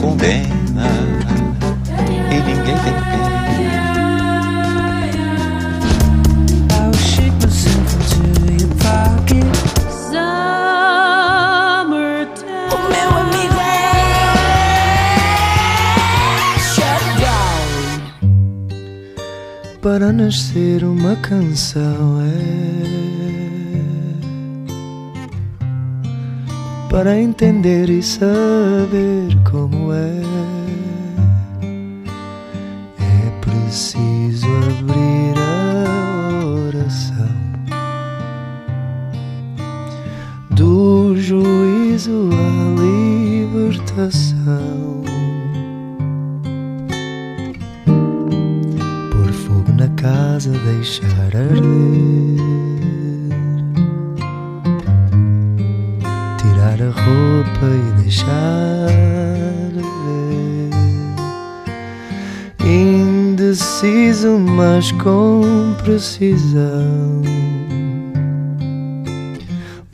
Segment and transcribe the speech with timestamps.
[0.00, 0.88] Condena
[2.30, 3.30] e ninguém tem pena.
[16.16, 17.64] É shut down.
[19.82, 22.80] Para nascer uma canção é
[26.90, 30.22] para entender e saber como é.
[32.98, 37.36] É preciso abrir a oração
[40.50, 42.80] do juízo à
[43.60, 45.02] libertação.
[49.10, 52.59] Pôr fogo na casa, deixar arder.
[56.82, 58.88] A roupa e deixar
[59.74, 60.70] ver.
[62.64, 67.22] Indeciso, mas com precisão.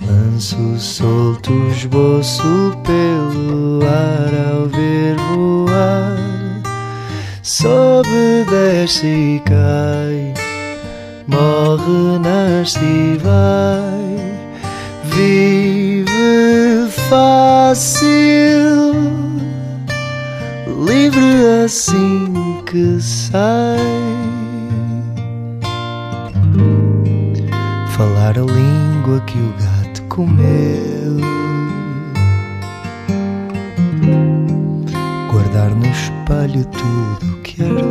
[0.00, 6.62] Lanço solto, esboço pelo ar ao ver voar.
[7.42, 10.34] Sobe, desce e cai.
[11.26, 13.96] Morre, nasce e vai.
[15.04, 15.85] Vive
[17.08, 18.08] fácil,
[20.86, 23.78] livre assim que sai.
[27.96, 31.16] Falar a língua que o gato comeu.
[35.30, 37.86] Guardar no espelho tudo que ardeu.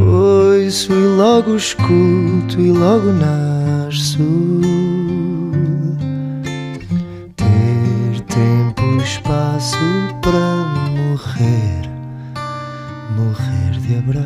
[0.00, 4.22] Ouço e logo escuto e logo nasço.
[9.24, 9.78] Espaço
[10.20, 10.38] para
[10.90, 11.80] morrer,
[13.16, 14.24] morrer de abraços.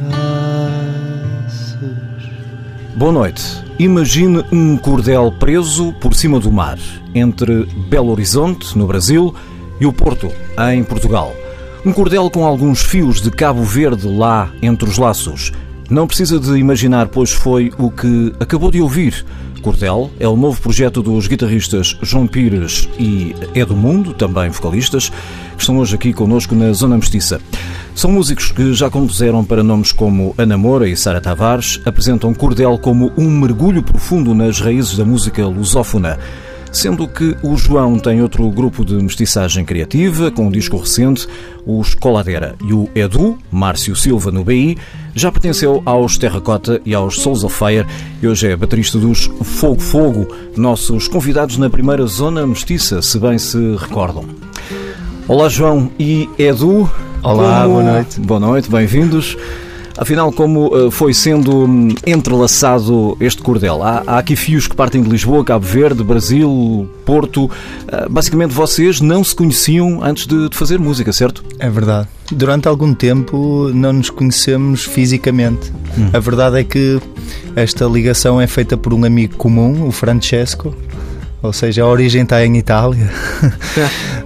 [2.96, 3.42] Boa noite.
[3.78, 6.78] Imagine um cordel preso por cima do mar,
[7.14, 9.32] entre Belo Horizonte, no Brasil,
[9.80, 10.32] e o Porto,
[10.72, 11.32] em Portugal.
[11.86, 15.52] Um cordel com alguns fios de Cabo Verde lá entre os laços.
[15.88, 19.24] Não precisa de imaginar, pois foi o que acabou de ouvir.
[19.60, 25.10] Cordel é o novo projeto dos guitarristas João Pires e Edo Mundo, também vocalistas,
[25.56, 27.40] que estão hoje aqui connosco na Zona Mestiça.
[27.94, 32.78] São músicos que já compuseram para nomes como Ana Moura e Sara Tavares, apresentam Cordel
[32.78, 36.18] como um mergulho profundo nas raízes da música lusófona.
[36.72, 41.26] Sendo que o João tem outro grupo de mestiçagem criativa, com um disco recente,
[41.66, 44.76] os Coladeira, e o Edu, Márcio Silva no BI,
[45.14, 47.86] já pertenceu aos Terracota e aos Souls of Fire
[48.22, 53.38] e hoje é baterista dos Fogo Fogo, nossos convidados na primeira zona mestiça, se bem
[53.38, 54.24] se recordam.
[55.26, 56.90] Olá João e Edu.
[57.22, 58.20] Olá, boa noite.
[58.20, 59.36] Boa noite, bem-vindos.
[59.98, 63.82] Afinal, como uh, foi sendo hum, entrelaçado este cordel?
[63.82, 67.46] Há, há aqui fios que partem de Lisboa, Cabo Verde, Brasil, Porto.
[67.46, 67.50] Uh,
[68.08, 71.44] basicamente, vocês não se conheciam antes de, de fazer música, certo?
[71.58, 72.06] É verdade.
[72.30, 75.72] Durante algum tempo não nos conhecemos fisicamente.
[76.12, 77.00] A verdade é que
[77.56, 80.74] esta ligação é feita por um amigo comum, o Francesco.
[81.42, 83.08] Ou seja, a origem está em Itália.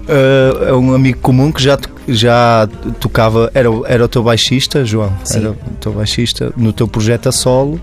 [0.09, 1.79] Uh, é um amigo comum que já,
[2.09, 2.67] já
[2.99, 5.13] tocava, era, era o teu baixista, João.
[5.31, 7.79] Era o teu baixista no teu projeto a solo.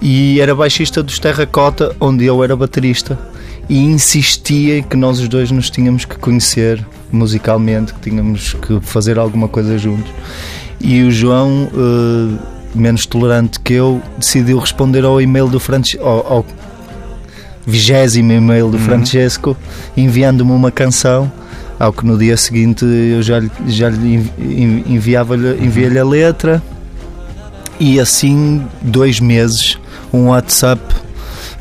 [0.00, 3.18] E era baixista dos Terracota, onde eu era baterista.
[3.68, 9.18] E insistia que nós os dois nos tínhamos que conhecer musicalmente, que tínhamos que fazer
[9.18, 10.10] alguma coisa juntos.
[10.80, 12.38] E o João, eh,
[12.74, 16.46] menos tolerante que eu, decidiu responder ao e-mail do Francesco, ao, ao
[17.66, 19.56] vigésimo e-mail do Francesco,
[19.96, 21.30] enviando-me uma canção.
[21.78, 26.04] Ao que no dia seguinte eu já, lhe- já lhe envi- en- enviava-lhe enviei-lhe a
[26.04, 26.62] letra
[27.80, 29.78] e assim dois meses
[30.12, 30.80] um WhatsApp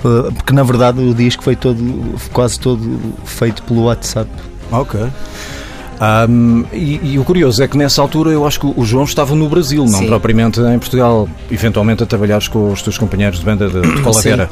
[0.06, 4.30] eh, porque na verdade o disco foi todo quase todo feito pelo WhatsApp
[4.71, 5.00] Ok.
[6.00, 9.33] Ahm, e, e o curioso é que nessa altura eu acho que o João estava
[9.36, 10.07] no Brasil, não Sim.
[10.07, 14.50] propriamente em Portugal, eventualmente a trabalhares com os teus companheiros de banda de, de Coladeira,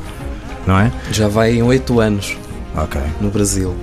[0.70, 0.92] não é?
[1.12, 2.38] Já vai em oito anos.
[2.76, 3.02] Ok.
[3.20, 3.76] no Brasil.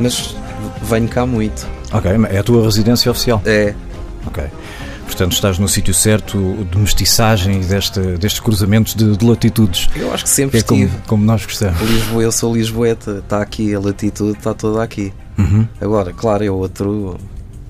[0.00, 0.34] Mas
[0.82, 1.66] venho cá muito.
[1.92, 3.42] Ok, é a tua residência oficial.
[3.44, 3.74] É,
[4.26, 4.44] Ok.
[5.04, 9.88] Portanto, estás no sítio certo de mestiçagem e deste, destes cruzamentos de, de latitudes.
[9.94, 11.00] eu acho que sempre É como, estive.
[11.06, 11.80] como nós gostamos.
[11.80, 15.12] Lisboa, eu sou Lisboeta, está aqui, a latitude está toda aqui.
[15.38, 15.66] Uhum.
[15.80, 17.16] Agora, claro, é outro.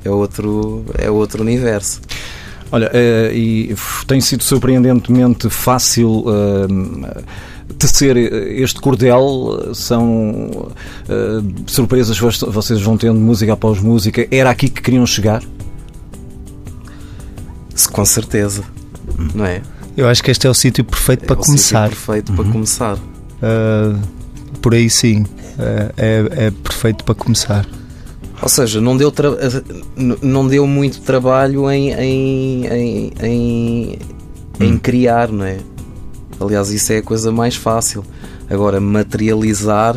[0.04, 2.00] É outro, é outro universo.
[2.72, 7.22] Olha, eh, e tem sido surpreendentemente fácil eh,
[7.78, 9.72] tecer este cordel.
[9.74, 10.70] São
[11.08, 14.26] eh, surpresas que vocês vão tendo música após música.
[14.30, 15.42] Era aqui que queriam chegar?
[17.74, 18.62] Se- Com certeza.
[19.34, 19.62] Não é?
[19.96, 21.88] Eu acho que este é o sítio perfeito é para o começar.
[21.88, 22.96] sítio perfeito para começar.
[22.96, 23.98] Uh,
[24.60, 25.22] por aí sim.
[25.22, 27.66] Uh, é, é perfeito para começar.
[28.42, 29.10] Ou seja, não deu,
[30.20, 33.98] não deu muito trabalho em, em, em, em,
[34.60, 35.56] em criar, não é?
[36.40, 38.04] Aliás, isso é a coisa mais fácil.
[38.48, 39.96] Agora, materializar,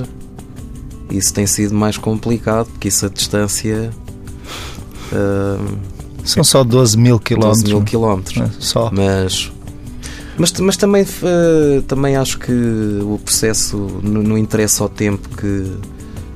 [1.11, 3.89] isso tem sido mais complicado, porque isso a distância.
[5.13, 5.57] ah,
[6.23, 7.63] São só 12 mil 12 quilómetros.
[7.71, 8.37] mil quilómetros.
[8.37, 8.89] É, Só.
[8.91, 9.51] Mas,
[10.37, 12.51] mas, mas também, eh, também acho que
[13.03, 15.71] o processo não, não interessa ao tempo que,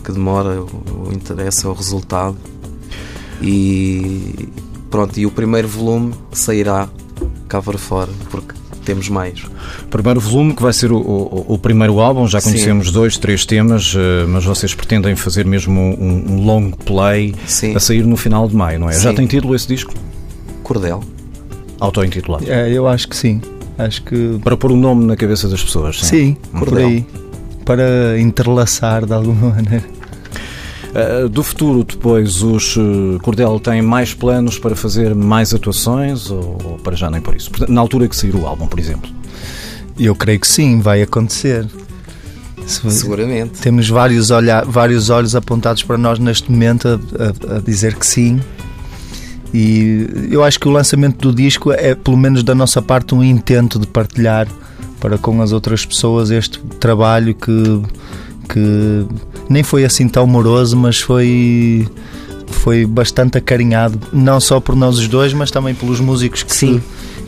[0.04, 2.36] que demora, o, o interessa é o resultado.
[3.42, 4.50] E
[4.90, 6.88] pronto, e o primeiro volume sairá
[7.48, 8.54] cá para fora, porque
[8.84, 9.42] temos mais.
[9.90, 12.52] Primeiro volume, que vai ser o, o- o primeiro álbum, já Sim.
[12.52, 17.76] conhecemos dois, três temas, eh, mas vocês pretendem fazer mesmo um, um long play Sim,
[17.76, 18.94] a sair no final de maio, não é?
[19.00, 19.16] Já Sim.
[19.16, 19.94] tem título esse disco?
[20.64, 21.02] Cordel.
[21.80, 22.46] Auto-intitulado.
[22.50, 23.42] É, eu acho que sim.
[23.78, 26.00] Acho que Para pôr um nome na cabeça das pessoas.
[26.00, 26.06] Sim.
[26.08, 26.88] sim, por Cordel.
[26.88, 27.06] aí.
[27.66, 29.84] Para entrelaçar de alguma maneira.
[30.94, 36.58] Uh, do futuro, depois, os uh, Cordel têm mais planos para fazer mais atuações ou,
[36.64, 37.50] ou para já nem por isso?
[37.68, 39.10] Na altura que sair o álbum, por exemplo.
[40.00, 41.68] Eu creio que sim, vai acontecer.
[42.68, 43.60] Se- Seguramente.
[43.60, 48.06] Temos vários, olha, vários olhos apontados para nós neste momento a, a- a dizer que
[48.06, 48.40] sim.
[49.54, 53.24] E eu acho que o lançamento do disco é, pelo menos da nossa parte, um
[53.24, 54.48] intento de partilhar
[55.00, 57.82] para com as outras pessoas este trabalho que,
[58.48, 59.06] que
[59.50, 61.88] nem foi assim tão moroso, mas foi,
[62.48, 66.82] foi bastante acarinhado, não só por nós os dois, mas também pelos músicos que, Sim.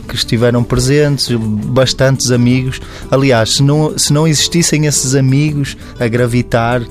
[0.08, 2.80] que estiveram presentes, bastantes amigos.
[3.10, 6.82] Aliás, se não, se não existissem esses amigos a gravitar,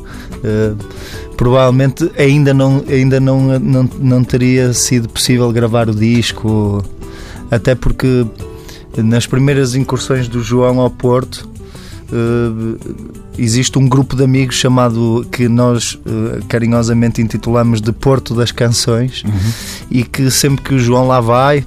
[0.44, 0.74] eh,
[1.36, 6.84] provavelmente ainda, não, ainda não, não, não teria sido possível gravar o disco,
[7.52, 8.26] até porque
[8.98, 11.55] nas primeiras incursões do João ao Porto.
[12.12, 12.94] Eh,
[13.38, 19.24] existe um grupo de amigos chamado que nós eh, carinhosamente intitulamos de Porto das Canções
[19.90, 21.66] e que sempre que o João lá vai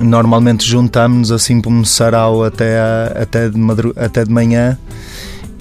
[0.00, 4.76] normalmente juntamos-nos assim um sarau até, a- até, de, madru- até de manhã.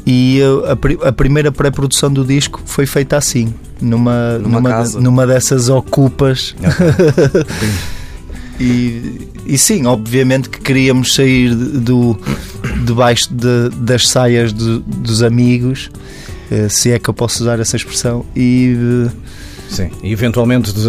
[0.06, 4.70] E eh, a, pri- a primeira pré-produção do disco foi feita assim numa, Numa numa,
[5.02, 6.56] numa dessas ocupas
[8.60, 12.18] e, e sim, obviamente que queríamos sair do,
[12.86, 15.90] debaixo de- das saias dos amigos
[16.52, 18.76] eh, se é que eu posso usar essa expressão e
[19.08, 19.12] eh,
[19.70, 19.90] Sim.
[20.04, 20.82] E eventualmente de,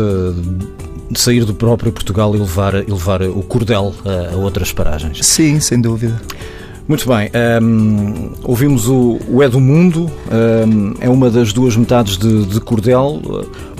[1.11, 5.25] de sair do próprio Portugal e levar, e levar o Cordel a, a outras paragens.
[5.25, 6.20] sim, sem dúvida
[6.86, 7.31] Muito bem,
[7.62, 12.60] hum, ouvimos o, o É do Mundo, hum, é uma das duas metades de, de
[12.60, 13.23] Cordel.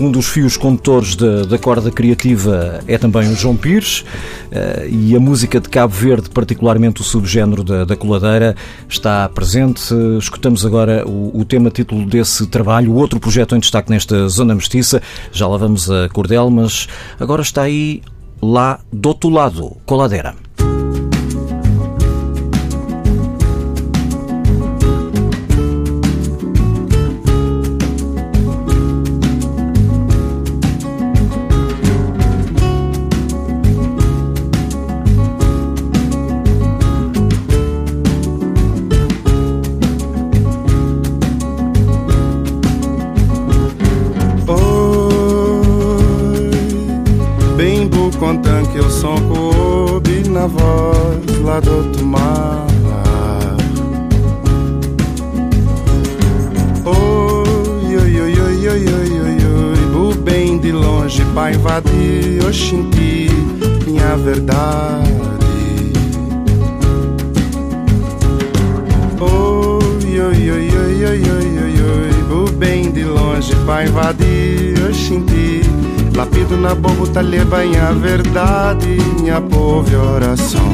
[0.01, 4.07] Um dos fios condutores da, da corda criativa é também o João Pires,
[4.51, 8.57] eh, e a música de Cabo Verde, particularmente o subgénero da, da coladeira,
[8.89, 9.95] está presente.
[10.19, 15.03] Escutamos agora o, o tema título desse trabalho, outro projeto em destaque nesta zona mestiça.
[15.31, 16.89] Já lá vamos a Cordel, mas
[17.21, 18.01] agora está aí
[18.41, 20.44] lá do outro lado, coladeira.
[73.95, 75.63] vadia shinti
[76.17, 80.69] Lapido na bobuta leva a verdade Minha povo e oração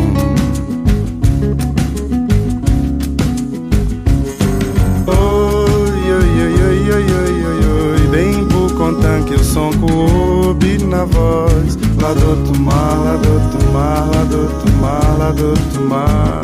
[5.07, 7.61] Oi, oi, oi, oi, oi, oi, oi,
[7.93, 13.17] oi Bem por contar que o som coube na voz Lá do outro mar, lá
[13.17, 16.43] do outro mar, lá do outro mar, lá do outro mar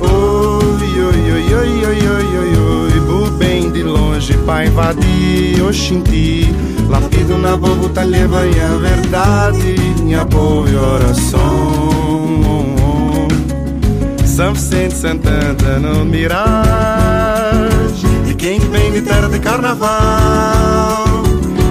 [0.00, 3.47] Oi, oi, oi, oi, oi, oi, oi, oi, oi,
[3.78, 6.52] de longe pra invadir Oxinti.
[6.88, 12.08] Lapido na boca, talheba e a verdade, minha boa oração.
[14.24, 16.36] São Vicente Santana no Mirage
[18.28, 21.04] E quem vem de terra de carnaval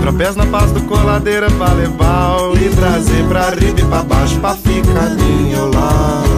[0.02, 4.54] Tropés na paz do coladeira pra levar E trazer pra riba e pra baixo pra
[4.54, 5.16] ficar
[5.58, 6.37] ao lado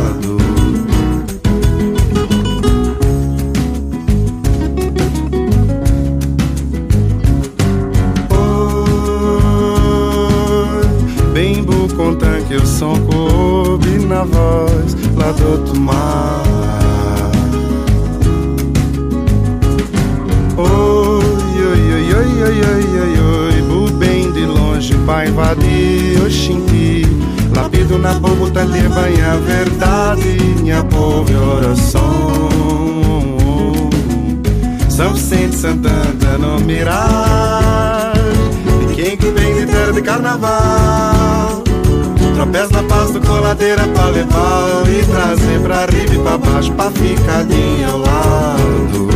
[12.49, 16.43] tanque o som coube na voz lá do outro mar.
[20.57, 20.65] Oi,
[21.63, 23.19] oi, oi, oi, oi, oi, oi,
[23.53, 27.05] oi, bu bem de longe pra invadir Oxinti.
[27.55, 32.29] Lapido na bobo, talher, banha a verdade, minha povo oração.
[34.89, 38.19] São Vicente Santana no Mirage.
[38.89, 41.68] E quem que vem de terra de carnaval?
[42.39, 46.89] Tropés na paz do coladeira pra levar E trazer pra riba e pra baixo pra
[46.89, 47.45] ficar
[47.83, 49.08] ao lado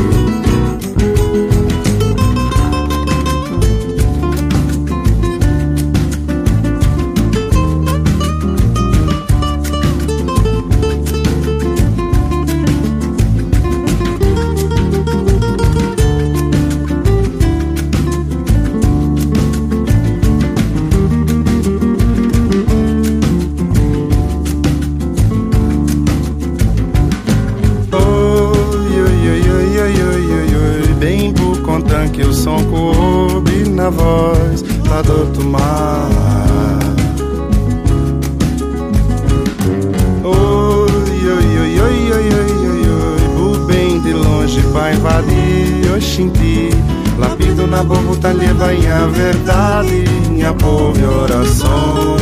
[48.73, 52.17] talheba e a verdade, minha povo e oração.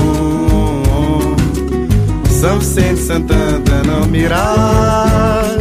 [2.30, 5.60] São Vicente Santana no Mirage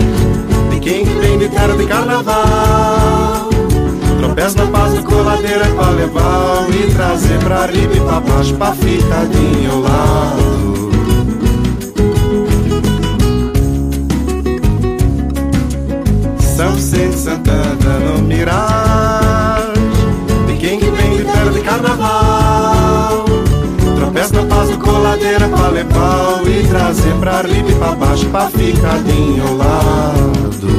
[0.70, 3.50] De quem que vem de terra de carnaval
[4.18, 8.72] Tropés na paz do coladeira pra levar E trazer pra riba e pra baixo pra
[8.72, 9.26] ficar
[9.70, 10.90] ao lado.
[16.56, 18.89] São Vicente Santana no Mirage
[25.80, 28.98] levar E trazer pra riba e pra baixo pra ficar
[29.40, 30.69] ao lado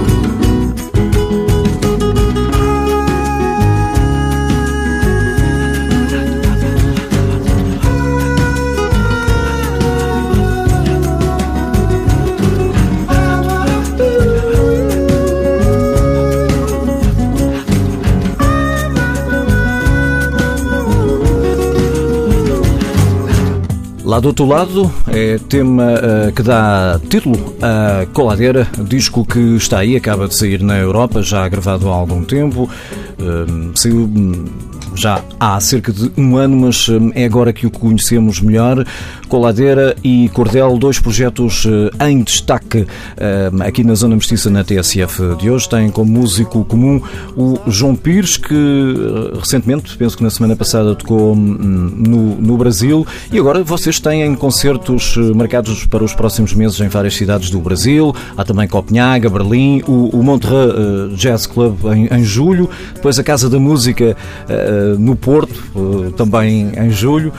[24.11, 29.79] Lá do outro lado é tema eh, que dá título a Coladeira, disco que está
[29.79, 32.69] aí, acaba de sair na Europa, já gravado há algum tempo,
[33.17, 34.47] eh, saiu hum,
[34.95, 38.85] já há cerca de um ano, mas hum, é agora que o conhecemos melhor.
[39.29, 45.35] Coladeira e Cordel, dois projetos eh, em destaque hum, aqui na Zona Mestiça na TSF
[45.39, 45.69] de hoje.
[45.69, 47.01] Tem como músico comum
[47.35, 52.57] o João Pires, que eh, recentemente, penso que na semana passada, tocou hum, no, no
[52.57, 53.05] Brasil.
[53.31, 57.59] E agora vocês têm concertos eh, marcados para os próximos meses em várias cidades do
[57.59, 58.15] Brasil.
[58.37, 63.23] Há também Copenhaga, Berlim, o, o Montreux eh, Jazz Club em, em julho, depois a
[63.23, 64.15] Casa da Música
[64.49, 67.33] eh, no Porto, eh, também em julho.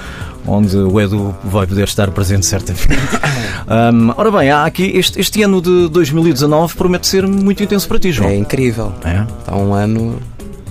[0.46, 2.88] Onde o Edu vai poder estar presente certamente.
[3.64, 7.99] Hum, ora bem, há aqui este, este ano de 2019 promete ser muito intenso para
[7.99, 8.28] ti, João.
[8.28, 8.92] É incrível.
[9.04, 9.22] É?
[9.38, 10.18] Está um ano,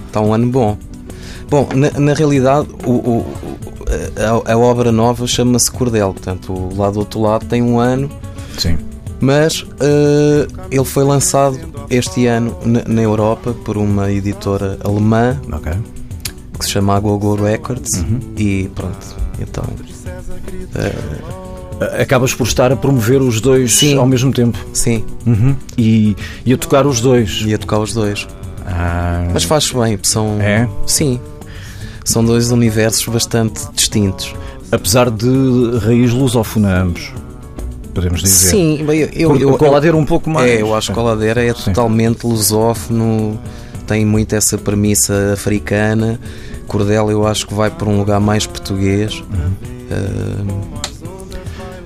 [0.08, 0.78] está um ano bom.
[1.50, 3.26] Bom, na, na realidade, o, o-
[4.46, 8.10] a, a obra nova chama-se Cordel, portanto, lado do outro lado tem um ano,
[8.58, 8.78] Sim.
[9.22, 11.58] mas eh, ele foi lançado
[11.90, 15.72] este ano na, na Europa por uma editora alemã Ok.
[16.60, 18.04] que se chama Gogo Records
[18.38, 18.98] e pronto,
[19.42, 19.64] então
[22.00, 23.98] Acabas por estar a promover os dois Sim.
[23.98, 24.58] ao mesmo tempo.
[24.72, 25.56] sim, Uhum.
[25.78, 27.42] E, e a tocar os dois.
[27.42, 28.28] ia tocar os dois.
[28.68, 30.38] Ah, Mas faz bem, são.
[30.40, 30.70] É?
[30.86, 31.20] Sim.
[32.06, 34.34] São dois universos bastante distintos.
[34.72, 35.28] apesar de
[35.84, 37.12] raiz lusófona ambos,
[37.94, 38.50] podemos dizer.
[38.52, 40.50] Sim, eu, eu, eu, Coladeira um pouco mais.
[40.52, 41.74] É, eu acho que o Coladeira é Sim.
[41.74, 43.40] totalmente lusófono,
[43.88, 46.20] tem muito essa premissa africana,
[46.72, 49.20] cordel eu acho que vai para um lugar mais português.
[49.20, 50.72] Uh,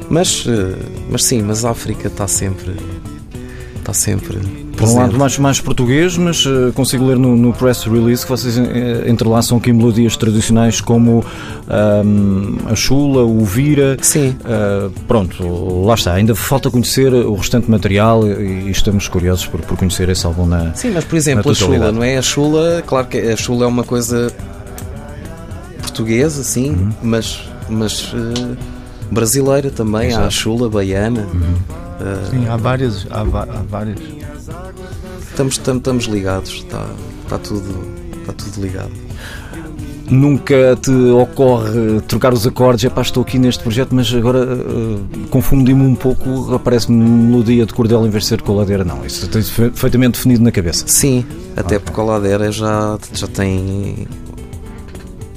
[0.08, 0.78] mas, uh,
[1.10, 2.76] mas sim, mas a África está sempre.
[3.80, 4.40] Está sempre.
[4.78, 8.30] Por um lado mais, mais português, mas uh, consigo ler no, no, press release que
[8.30, 8.58] vocês
[9.08, 11.24] entrelaçam aqui melodias tradicionais como
[12.04, 13.98] um, a chula, o vira.
[14.02, 14.36] Sim.
[15.08, 16.14] Pronto, lá está.
[16.14, 20.46] Ainda falta conhecer o restante material e, e estamos curiosos por, por, conhecer esse álbum
[20.46, 20.74] na.
[20.76, 22.18] Sim, mas por exemplo, a chula, não é?
[22.18, 24.32] A chula, claro que a chula é uma coisa
[25.96, 26.94] portuguesa, sim, uhum.
[27.02, 28.14] mas, mas
[29.10, 30.10] brasileira também.
[30.10, 30.24] Exato.
[30.24, 31.22] Há a chula, baiana.
[31.22, 31.56] Uhum.
[32.30, 33.08] Sim, há várias.
[33.10, 34.00] Há, há várias.
[35.30, 36.86] Estamos, estamos, estamos ligados, está,
[37.24, 37.88] está, tudo,
[38.20, 38.92] está tudo ligado.
[40.10, 45.28] Nunca te ocorre trocar os acordes, é pá, estou aqui neste projeto, mas agora uh,
[45.32, 48.86] confundi-me um pouco, aparece-me melodia de cordel em vez de ser coladeira.
[48.86, 50.86] Não, isso está perfeitamente definido na cabeça.
[50.88, 51.80] Sim, até okay.
[51.80, 54.08] porque coladeira já, já tem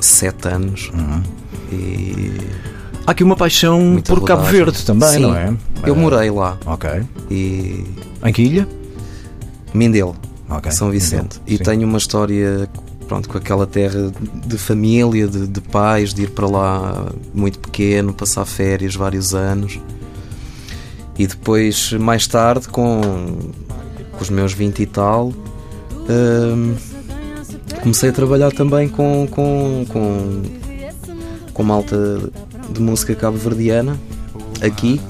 [0.00, 1.22] sete anos uhum.
[1.72, 2.32] e
[3.06, 4.42] Há aqui uma paixão Muita por rodagem.
[4.44, 5.56] Cabo Verde também, Sim, não é?
[5.86, 6.58] Eu morei lá.
[6.66, 6.90] Ok.
[7.30, 7.82] E...
[8.22, 8.68] Em que ilha?
[9.72, 10.14] Mindelo,
[10.50, 10.70] okay.
[10.70, 11.38] São Vicente.
[11.38, 11.44] Mindelo.
[11.46, 12.68] E tenho uma história
[13.08, 14.12] pronto, com aquela terra
[14.46, 19.80] de família, de, de, pais, de ir para lá muito pequeno, passar férias vários anos.
[21.18, 23.00] E depois, mais tarde, com,
[24.12, 25.32] com os meus 20 e tal,
[26.10, 26.76] hum,
[27.78, 30.42] comecei a trabalhar também com, com, com,
[31.52, 31.96] com malta
[32.70, 33.98] de música cabo-verdiana
[34.60, 35.00] aqui.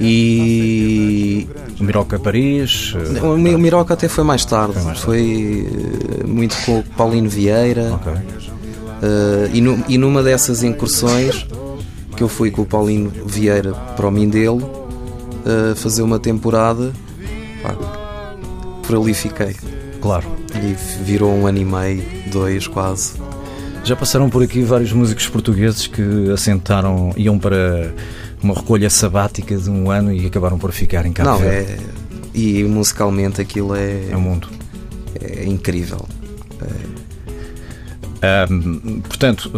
[0.00, 1.46] E.
[1.78, 2.94] O Miroca Paris?
[3.22, 4.74] O Miroca até foi mais tarde.
[4.74, 5.04] Foi, mais tarde.
[5.04, 5.68] foi
[6.20, 7.94] eh, muito com o Paulino Vieira.
[7.94, 8.12] Okay.
[8.12, 11.46] Uh, e, no, e numa dessas incursões
[12.14, 16.92] que eu fui com o Paulino Vieira para o Mindelo uh, fazer uma temporada,
[17.62, 17.74] pá,
[18.86, 19.56] por ali fiquei.
[20.02, 20.39] Claro.
[20.62, 23.14] E virou um ano e meio, dois quase.
[23.84, 27.94] Já passaram por aqui vários músicos portugueses que assentaram, iam para
[28.42, 31.78] uma recolha sabática de um ano e acabaram por ficar em Cabo Não, é.
[32.34, 34.10] E musicalmente aquilo é.
[34.10, 34.48] É o mundo.
[35.20, 36.06] É incrível.
[36.62, 37.00] É.
[38.50, 39.50] Um, portanto,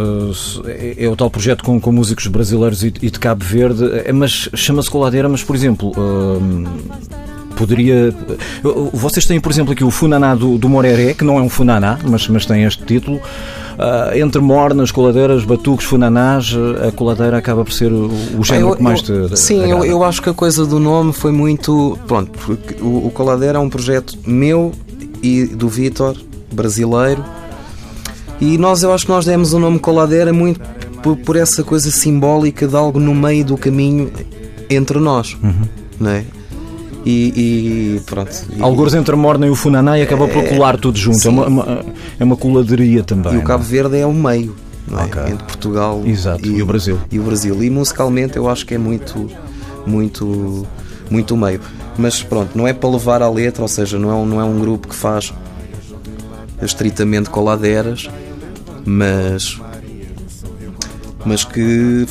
[0.67, 4.49] é, é, o tal projeto com, com músicos brasileiros e, de Cabo Verde, é, mas
[4.55, 5.93] chama-se Coladeira, mas por exemplo.
[5.99, 6.65] Um,
[7.62, 8.12] poderia.
[8.92, 11.98] Vocês têm, por exemplo, aqui o Funaná do, do Moreré, que não é um Funaná,
[12.05, 13.16] mas, mas tem este título.
[13.16, 16.55] Uh, entre mornas, coladeiras, batuques, funanás,
[16.87, 19.12] a coladeira acaba por ser o, o género eu, que mais te.
[19.35, 21.98] Sim, eu, eu, acho que a coisa do nome foi muito.
[22.07, 24.72] Pronto, porque o, o Coladeira é um projeto meu
[25.22, 26.16] e do Vitor,
[26.53, 27.25] brasileiro,
[28.40, 30.61] e nós, eu acho que nós demos o nome Coladeira muito
[31.03, 34.12] por, por essa coisa simbólica de algo no meio do caminho
[34.68, 35.68] entre nós, uhum.
[35.98, 36.25] não é?
[37.05, 37.33] E,
[37.97, 38.31] e pronto.
[38.57, 41.27] E, Alguns entre Morna e o Funanai acaba por colar tudo junto.
[41.27, 41.85] É uma, uma,
[42.19, 43.35] é uma coladeria também.
[43.35, 43.67] E o Cabo é?
[43.67, 44.55] Verde é o meio.
[44.91, 45.05] É?
[45.05, 45.33] Okay.
[45.33, 46.47] Entre Portugal Exato.
[46.47, 46.99] E, e, o Brasil.
[47.11, 47.62] E o Brasil.
[47.62, 49.29] E musicalmente eu acho que é muito,
[49.87, 50.67] muito,
[51.11, 51.61] muito o meio.
[51.99, 54.45] Mas pronto, não é para levar à letra, ou seja, não é um, não é
[54.45, 55.33] um grupo que faz
[56.62, 58.09] estritamente coladeiras,
[58.85, 59.61] mas
[61.25, 62.07] mas que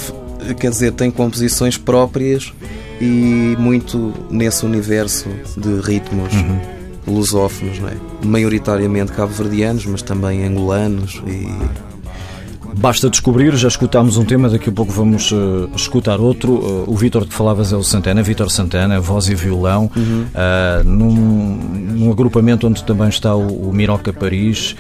[0.60, 2.54] quer dizer tem composições próprias
[3.02, 6.60] e muito nesse universo de ritmos uhum.
[7.08, 7.96] lusófonos, não é?
[8.24, 11.50] maioritariamente cabo-verdianos, mas também angolanos e
[12.74, 16.54] Basta descobrir, já escutámos um tema, daqui a pouco vamos uh, escutar outro.
[16.54, 20.26] Uh, o Vítor que falavas é o Santana, Vítor Santana, voz e violão, uhum.
[20.34, 21.58] uh, num,
[21.98, 24.76] num, agrupamento onde também está o, o Miroca Paris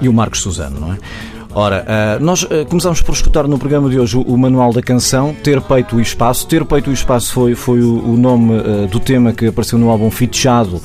[0.00, 0.98] e o Marcos Suzano, não é?
[1.60, 4.80] Ora, uh, nós uh, começamos por escutar no programa de hoje o, o, Manual da
[4.80, 6.46] Canção, Ter Peito o Espaço.
[6.46, 9.90] Ter Peito o Espaço foi, foi o, o nome uh, do tema que apareceu no
[9.90, 10.80] álbum Fitchado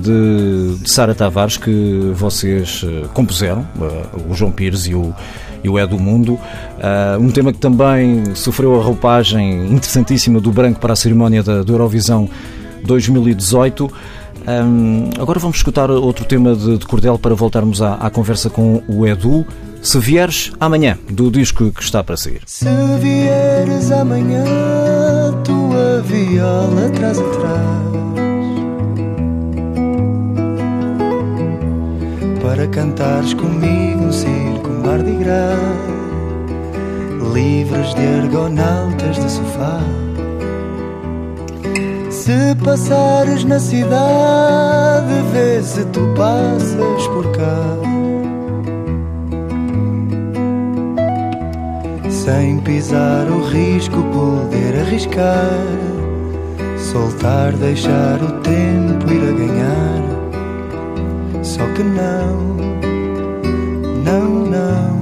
[0.00, 3.68] de, de Sara Tavares, que vocês compuseram,
[4.26, 5.14] o João Pires e o,
[5.62, 6.38] e o É do Mundo.
[7.20, 12.26] um tema que também sofreu a roupagem interessantíssima do branco para a cerimónia da, Eurovisão
[12.84, 13.92] 2018.
[14.46, 18.80] Um, agora vamos escutar outro tema de, de Cordel para voltarmos à, à conversa com
[18.86, 19.44] o Edu.
[19.82, 22.42] Se vieres amanhã, do disco que está para sair.
[22.46, 22.66] Se
[23.00, 24.44] vieres amanhã,
[25.44, 27.76] tua viola atrás atrás.
[32.42, 35.58] Para cantares comigo um circo Mardi Gras,
[37.34, 40.05] livres de argonautas de sofá.
[42.26, 47.76] Se passares na cidade, vê se tu passas por cá.
[52.10, 55.52] sem pisar o risco, poder arriscar,
[56.76, 60.02] soltar, deixar o tempo ir a ganhar.
[61.44, 62.56] Só que não,
[64.04, 64.96] Não, não.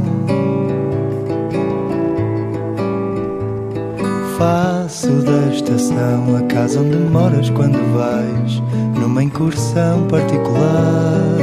[5.04, 8.62] Faço da estação a casa onde moras quando vais
[8.98, 11.36] numa incursão particular.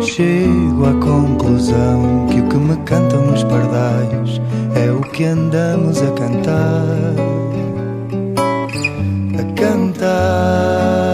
[0.00, 4.40] Chego à conclusão que o que me cantam nos pardais
[4.74, 7.14] é o que andamos a cantar.
[9.38, 11.13] A cantar.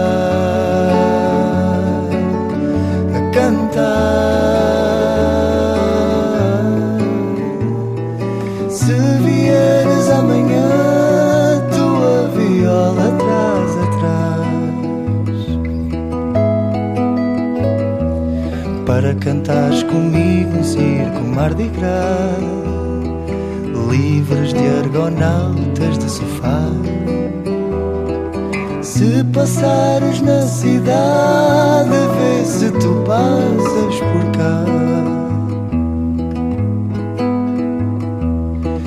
[19.51, 22.39] Cantares comigo um circo Mardi Gras,
[23.89, 26.69] livres de argonautas de sofá.
[28.81, 34.63] Se passares na cidade, vê se tu passas por cá.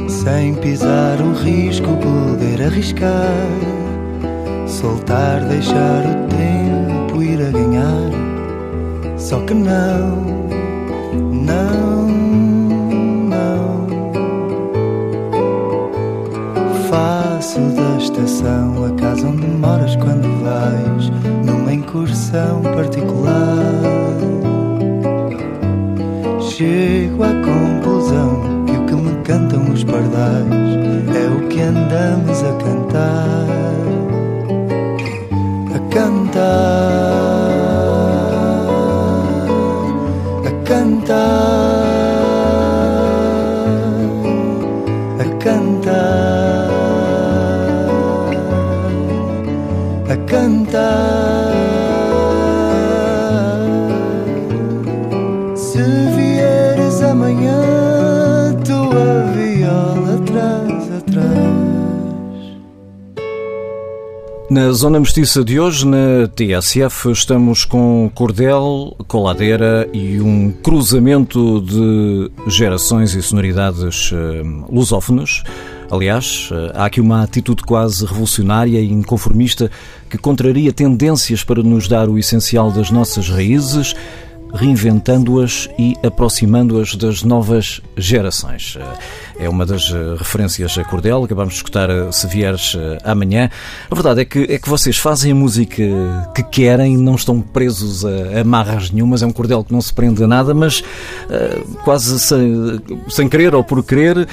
[0.08, 3.12] Sem pisar o risco, poder arriscar.
[4.66, 8.14] Soltar, deixar o tempo ir a ganhar.
[9.18, 10.33] Só que não,
[11.44, 12.08] não,
[13.28, 13.86] não.
[16.88, 21.10] Faço da estação a casa onde moras quando vais
[21.44, 23.34] numa incursão particular.
[26.40, 30.48] Chego à conclusão que o que me cantam os pardais
[31.14, 33.46] é o que andamos a cantar.
[35.74, 37.43] A cantar.
[64.54, 72.30] Na Zona Mestiça de hoje, na TSF, estamos com cordel, coladeira e um cruzamento de
[72.46, 75.42] gerações e sonoridades eh, lusófonas.
[75.90, 79.68] Aliás, eh, há aqui uma atitude quase revolucionária e inconformista
[80.08, 83.96] que contraria tendências para nos dar o essencial das nossas raízes,
[84.54, 88.78] reinventando-as e aproximando-as das novas gerações.
[89.38, 93.50] É uma das eh, referências a Cordel, acabamos de escutar eh, Se Vieres eh, Amanhã.
[93.90, 95.82] A verdade é que, é que vocês fazem a música
[96.34, 100.22] que querem, não estão presos a amarras nenhumas, é um Cordel que não se prende
[100.22, 100.84] a nada, mas
[101.28, 104.28] eh, quase sem, sem querer ou por querer,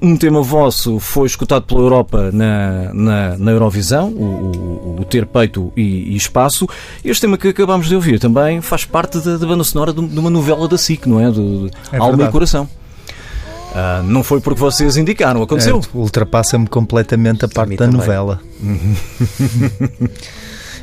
[0.00, 5.26] um tema vosso foi escutado pela Europa na, na, na Eurovisão, o, o- o Ter
[5.26, 6.66] Peito e, e Espaço.
[7.04, 10.30] Este tema que acabámos de ouvir também faz parte da, da banda sonora de, uma
[10.30, 11.30] novela da SIC, não é?
[11.30, 12.32] Do, de É Alma e verdade.
[12.32, 12.68] Coração.
[13.74, 15.80] Ah, não foi porque vocês indicaram, aconteceu.
[15.80, 18.00] É, Ultrapassa-me completamente a parte mim da também.
[18.00, 18.40] novela.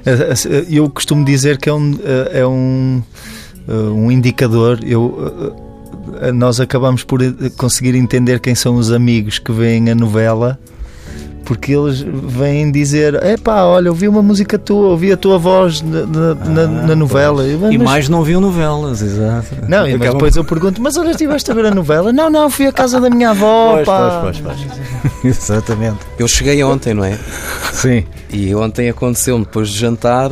[0.06, 2.00] É, Eu costumo dizer que é um,
[2.32, 3.04] é um,
[3.68, 4.80] um indicador.
[4.82, 5.54] Eu,
[6.34, 7.20] nós acabamos por
[7.58, 10.58] conseguir entender quem são os amigos que veem a novela.
[11.46, 16.06] Porque eles vêm dizer: Epá, olha, ouvi uma música tua, ouvi a tua voz na,
[16.06, 17.44] na- na- na novela.
[17.44, 19.48] Eu, Ah, E "Mas mais não viam novelas, exato.
[19.68, 22.14] não, e mas Acabam- depois eu pergunto, mas olha, estiveste a ver a novela?
[22.14, 24.20] Não, não, fui à casa da minha avó, Pois, pá.
[24.22, 25.26] pois, pois, pois.
[25.26, 25.98] Exatamente.
[26.20, 27.18] Eu cheguei ontem, não é?
[27.74, 28.04] Sim.
[28.32, 30.32] E ontem aconteceu depois de jantar,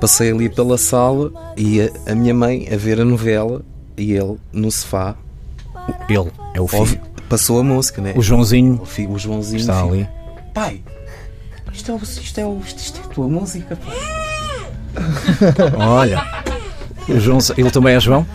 [0.00, 3.60] passei ali pela sala e a, a minha mãe a ver a novela
[3.96, 5.14] e ele no sofá
[6.08, 6.80] Ele é o filho.
[6.80, 8.12] ouve- passou a música, né?
[8.16, 10.08] O Joãozinho O, fi- o Joãozinho está ali.
[10.56, 10.80] Pai,
[11.70, 13.94] isto é, o- isto, é, o- isto, isto é a tua música, pai.
[15.76, 16.26] Olha.
[17.06, 18.26] O João, ele também é João?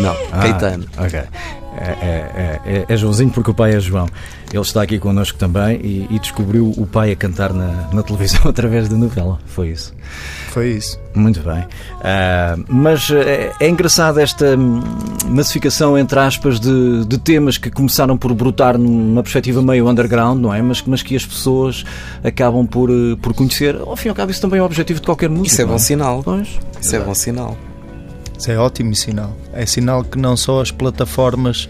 [0.00, 0.86] Não, Ah, Caetano.
[0.98, 1.22] Ok.
[1.80, 4.06] É, é, é, é Joãozinho porque o pai é João.
[4.52, 8.42] Ele está aqui connosco também e, e descobriu o pai a cantar na, na televisão
[8.48, 9.38] através da novela.
[9.46, 9.94] Foi isso.
[10.50, 10.98] Foi isso.
[11.14, 11.66] Muito bem.
[12.02, 14.80] Ah, mas é, é engraçado esta hum,
[15.26, 20.54] massificação, entre aspas, de, de temas que começaram por brotar numa perspectiva meio underground, não
[20.54, 20.62] é?
[20.62, 21.84] Mas, mas que as pessoas
[22.24, 23.76] acabam por, eh, por conhecer.
[23.76, 25.48] Ao fim e ao cabo, isso também é o objetivo de qualquer música.
[25.48, 26.22] Isso é bom sinal.
[26.22, 26.48] Pois.
[26.80, 27.56] Isso é bom sinal.
[28.38, 29.36] Isso é ótimo sinal.
[29.52, 31.68] É sinal que não só as plataformas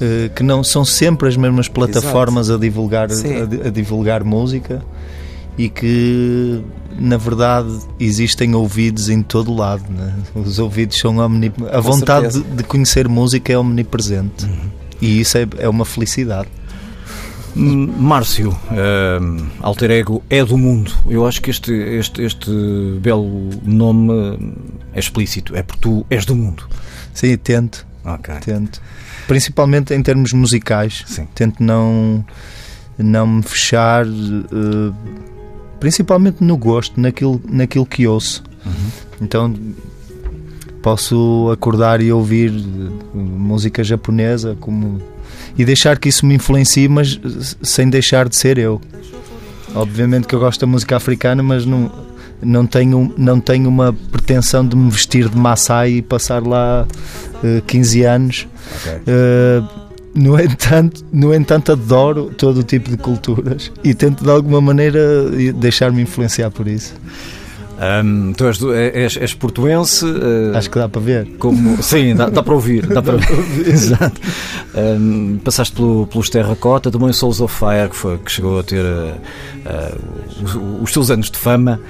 [0.00, 4.82] eh, que não são sempre as mesmas plataformas a divulgar a, a divulgar música
[5.58, 6.62] e que
[6.96, 9.82] na verdade existem ouvidos em todo lado.
[9.90, 10.14] né?
[10.34, 11.52] Os ouvidos são omni...
[11.70, 14.46] a Com vontade de, de conhecer música é omnipresente
[15.00, 16.48] e isso é, é uma felicidade.
[17.56, 18.56] Hum, Márcio,
[19.20, 20.92] hum, alter ego é do mundo.
[21.08, 22.50] Eu acho que este, este, este
[23.00, 24.52] belo nome hum,
[24.92, 26.68] é explícito, é porque tu és do mundo.
[27.12, 28.34] Sim, tento, Ok.
[28.44, 28.80] tento.
[29.26, 31.04] Principalmente em termos musicais.
[31.06, 31.26] Sim.
[31.34, 32.24] Tento não,
[32.96, 34.92] não me fechar, eh,
[35.80, 38.42] principalmente no gosto, naquilo, naquilo que ouço.
[39.20, 39.52] Então
[40.80, 42.52] posso acordar e ouvir
[43.12, 45.02] música japonesa como
[45.56, 48.80] e deixar que isso me influencie, mas eh, sem deixar de ser eu.
[49.74, 51.90] Obviamente que eu gosto da música africana, mas não,
[52.42, 56.86] não, tenho, não tenho uma pretensão de me vestir de Maasai e passar lá
[57.44, 58.48] eh, 15 anos.
[58.76, 59.00] Ok.
[59.06, 59.62] Eh,
[60.14, 65.30] no entanto, no entanto, adoro todo o tipo de culturas e tento de alguma maneira
[65.54, 66.94] deixar-me influenciar por isso.
[67.80, 70.04] Ahm, tu és, do- és, és portuense.
[70.04, 71.28] eh, Acho que dá para ver.
[71.38, 72.84] como, sim, dá, dá para ouvir.
[72.86, 73.18] Dá para
[73.66, 74.20] Exato.
[74.74, 78.84] Ahm, passaste pelo, pelos Terracota, também Souls of Fire, que, foi, que chegou a ter
[78.84, 79.14] eh,
[79.64, 79.94] eh,
[80.42, 81.80] os, os seus anos de fama.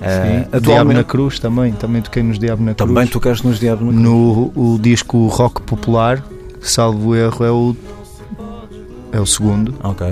[0.00, 2.88] Sim, Diabo na Cruz também, também toquei nos Diabo na Cruz.
[2.88, 4.02] também tocaste nos Diabo na Cruz.
[4.04, 6.22] no o disco Rock Popular,
[6.60, 7.76] salvo erro é o
[9.12, 9.74] é o segundo.
[9.82, 10.06] Ok.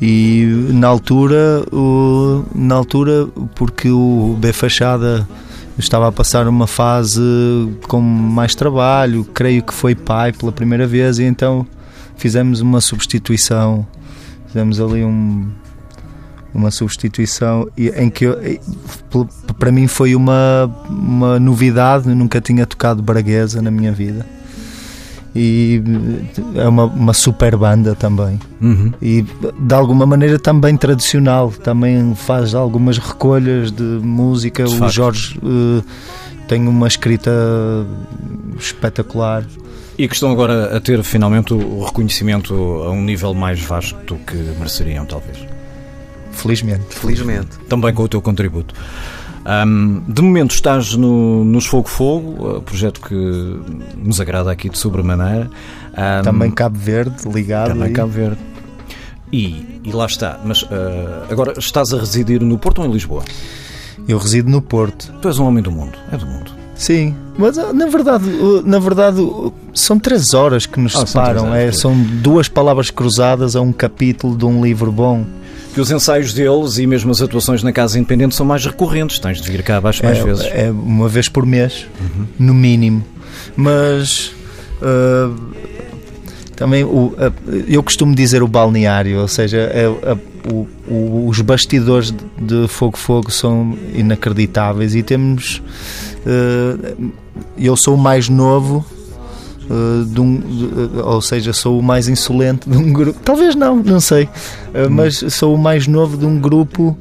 [0.00, 5.26] E na altura, o, na altura, porque o B Fachada
[5.78, 7.20] estava a passar uma fase
[7.88, 11.66] com mais trabalho, creio que foi pai pela primeira vez, e então
[12.16, 13.86] fizemos uma substituição,
[14.46, 15.48] fizemos ali um,
[16.54, 18.38] uma substituição em que eu-
[19.58, 24.26] para mim foi uma, uma novidade, nunca tinha tocado braguesa na minha vida.
[25.38, 25.82] E
[26.54, 28.90] é uma, uma super banda também Uhum.
[29.02, 29.20] e
[29.60, 34.64] de alguma maneira também tradicional, também faz algumas recolhas de música.
[34.64, 34.92] De o facto.
[34.94, 35.82] Jorge eh,
[36.48, 37.30] tem uma escrita
[38.58, 39.44] espetacular.
[39.98, 43.94] E que estão agora a ter finalmente o o reconhecimento a um nível mais vasto
[44.06, 45.38] do que mereceriam, talvez.
[46.32, 46.94] Felizmente.
[46.94, 47.58] Felizmente.
[47.68, 48.74] Também com o teu contributo.
[49.48, 53.14] Ahm, de momento estás no, nos Fogo Fogo, uh, projeto que
[53.96, 55.48] nos agrada aqui de sobremaneira.
[55.96, 57.68] Ahm, Também Cabo Verde, ligado.
[57.68, 57.92] também aí.
[57.92, 58.38] Cabo Verde.
[59.32, 60.40] E, e lá está.
[60.44, 60.66] Mas uh,
[61.30, 63.22] agora estás a residir no Porto ou em Lisboa?
[64.08, 65.12] Eu resido no Porto.
[65.22, 65.96] Tu és um homem do mundo.
[66.10, 66.50] É do mundo.
[66.74, 68.24] Sim, mas ah, na verdade,
[68.66, 69.16] na verdade
[69.72, 71.44] são três horas que nos Ah, são separam.
[71.48, 75.24] horas, é, são duas palavras cruzadas a um capítulo de um livro bom.
[75.76, 79.18] Que os ensaios deles e mesmo as atuações na Casa Independente são mais recorrentes.
[79.18, 80.44] Tens de vir cá abaixo mais é, vezes.
[80.46, 80.50] Uhum.
[80.54, 81.86] é uma vez por mês,
[82.38, 83.04] no mínimo.
[83.54, 84.32] Mas
[84.80, 85.30] ah,
[86.56, 87.30] também o, a-
[87.68, 90.16] eu costumo dizer o balneário, ou seja, é, a-
[90.50, 92.10] o- o- os bastidores
[92.40, 95.60] de- Fogo Fogo são inacreditáveis e temos.
[96.26, 96.94] ah,
[97.58, 98.82] eu sou o mais novo.
[99.70, 103.18] Ah, de um, de- ou seja, sou o mais insolente de um grupo.
[103.24, 104.28] Talvez não, não sei.
[104.74, 106.96] Ah, mas sou o mais novo de um grupo.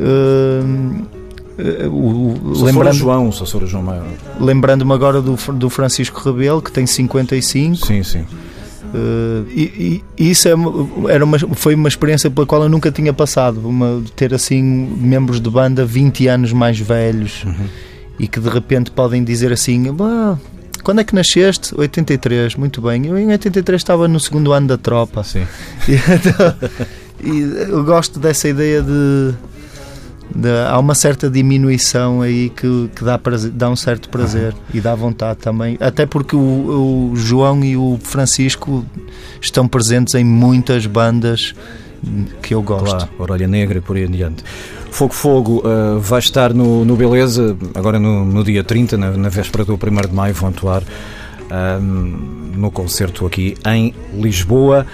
[0.00, 1.02] ah,
[1.88, 4.06] o- o- lembrando, João, o João Maior.
[4.40, 7.86] lembrando-me agora do, do Francisco Rebelo, que tem 55.
[7.86, 8.24] Sim, sim.
[8.94, 10.52] eh, e, e isso é
[11.08, 13.60] era uma, foi uma experiência pela qual eu nunca tinha passado.
[13.68, 17.44] Uma, ter assim membros de banda 20 anos mais velhos
[18.18, 20.38] e que de repente podem dizer assim: "Bah,
[20.82, 21.74] quando é que nasceste?
[21.76, 23.06] 83, muito bem.
[23.06, 25.22] Eu em 83 estava no segundo ano da tropa.
[25.24, 25.46] Sim.
[25.88, 26.54] E, então,
[27.68, 29.32] e eu gosto dessa ideia de,
[30.34, 34.80] de- há uma certa diminuição aí que, que dá, prazer- dá um certo prazer e
[34.80, 38.84] dá vontade também, até porque o, o João e o Francisco
[39.40, 41.54] estão presentes em muitas bandas
[42.42, 42.84] que eu gosto.
[42.84, 44.44] Claro, Orelha Negra e por aí adiante.
[44.90, 49.28] Fogo Fogo uh, vai estar no, no Beleza, agora no, no dia 30, na, na
[49.28, 50.82] véspera do 1 de maio, vão atuar
[51.50, 54.86] ahm, no concerto aqui em Lisboa.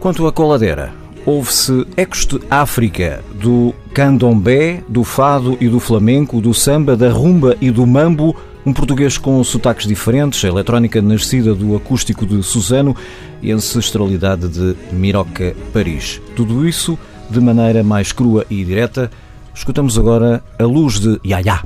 [0.00, 0.92] Quanto à coladeira,
[1.24, 7.56] houve-se ecos de África, do candomblé, do fado e do flamenco, do samba, da rumba
[7.60, 12.96] e do mambo, um português com sotaques diferentes, a eletrónica nascida do acústico de Suzano
[13.42, 16.20] e a ancestralidade de Miroca Paris.
[16.36, 16.98] Tudo isso
[17.28, 19.10] de maneira mais crua e direta.
[19.54, 21.62] Escutamos agora a luz de Yaya.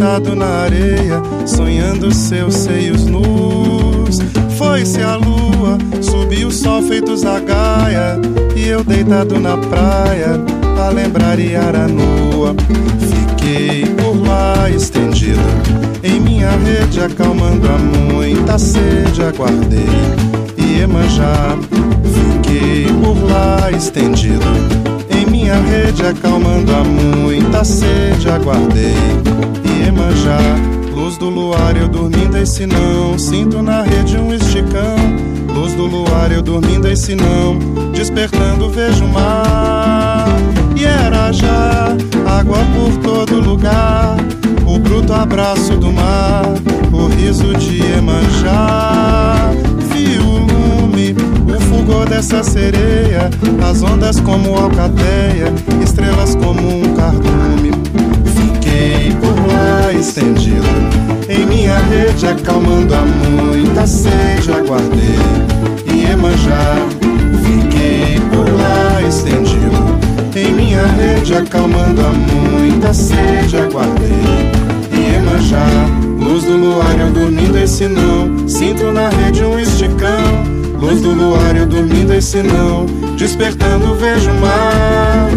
[0.00, 4.18] Sentado na areia, sonhando seus seios nus.
[4.56, 8.18] Foi-se a lua, subiu sol feito zagaia.
[8.56, 10.40] E eu deitado na praia,
[10.82, 12.56] a lembrar Iara nua.
[13.10, 15.38] Fiquei por lá estendido
[16.02, 19.22] em minha rede, acalmando a muita sede.
[19.22, 19.84] Aguardei
[20.56, 21.58] Iemanjá.
[22.32, 24.46] Fiquei por lá estendido
[25.14, 28.30] em minha rede, acalmando a muita sede.
[28.30, 30.38] Aguardei Iemanjá.
[30.94, 33.18] Luz do luar, eu dormindo, esse não.
[33.18, 34.96] Sinto na rede um esticão.
[35.54, 37.58] Luz do luar, eu dormindo, esse não.
[37.92, 40.26] Despertando, vejo o mar.
[40.76, 44.16] E era já água por todo lugar.
[44.66, 46.44] O bruto abraço do mar.
[46.92, 49.50] O riso de Emanjá.
[49.92, 51.16] Vi o lume,
[51.46, 53.30] o fulgor dessa sereia.
[53.68, 55.52] As ondas como alcateia.
[55.82, 57.89] Estrelas como um cardume.
[62.20, 64.52] Rede, acalmando a muita sede.
[64.52, 65.16] Aguardei
[65.86, 66.76] Iemanjá.
[67.42, 69.98] Fiquei por lá estendido
[70.36, 73.56] em minha rede, acalmando a muita sede.
[73.56, 74.52] Aguardei
[74.92, 75.66] Iemanjá.
[76.18, 78.46] Luz do luar, eu dormindo, esse não.
[78.48, 80.44] Sinto na rede um esticão.
[80.78, 82.86] Luz do luar, eu dormindo, esse não.
[83.16, 85.30] Despertando, vejo o mar.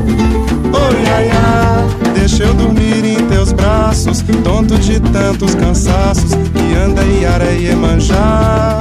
[0.73, 7.03] Oh, ia, ia, deixa eu dormir em teus braços, tonto de tantos cansaços, que anda
[7.03, 8.79] Iara e Iemanjá.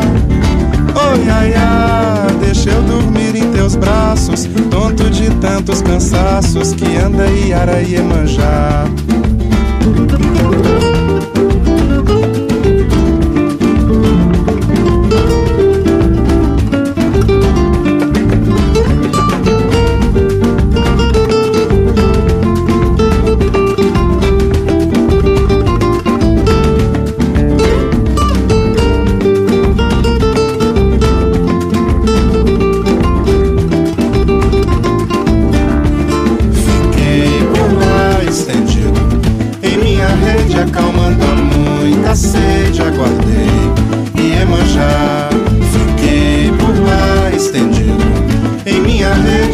[0.95, 7.27] Oh, ia, ia, deixa eu dormir em teus braços, tonto de tantos cansaços, que anda
[7.27, 8.85] Iara e Iemanjá.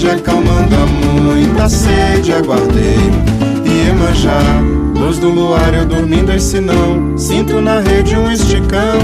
[0.09, 2.33] Rede, acalmando a muita sede.
[2.33, 2.99] Aguardei
[3.65, 4.41] Iemanjá.
[4.95, 7.17] Luz do luar, eu dormindo, esse não.
[7.17, 8.99] Sinto na rede um esticão.